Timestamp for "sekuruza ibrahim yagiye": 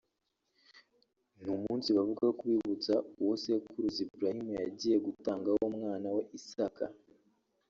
3.43-4.97